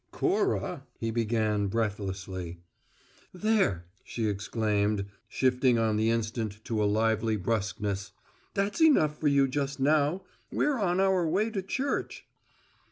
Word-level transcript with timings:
"Cora" 0.09 0.87
he 0.99 1.11
began, 1.11 1.67
breathlessly. 1.67 2.57
"There!" 3.31 3.85
she 4.03 4.27
exclaimed, 4.27 5.05
shifting 5.27 5.77
on 5.77 5.95
the 5.95 6.09
instant 6.09 6.65
to 6.65 6.83
a 6.83 6.89
lively 6.89 7.35
brusqueness. 7.35 8.11
"That's 8.55 8.81
enough 8.81 9.19
for 9.19 9.27
you 9.27 9.47
just 9.47 9.79
now. 9.79 10.23
We're 10.51 10.79
on 10.79 10.99
our 10.99 11.27
way 11.27 11.51
to 11.51 11.61
church!" 11.61 12.25